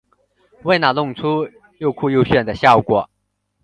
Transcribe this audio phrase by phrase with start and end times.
[0.63, 1.47] 为了弄出
[1.77, 3.07] 又酷又炫的效果